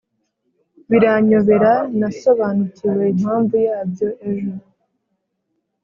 biranyobera 0.89 1.73
nasobanukiwe 1.99 3.03
impamvu 3.13 3.55
yabyo 3.67 4.07
ejo 4.29 4.53